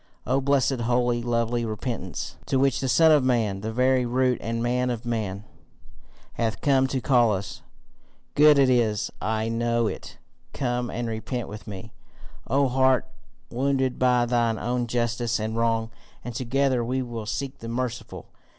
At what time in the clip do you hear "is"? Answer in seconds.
8.67-9.11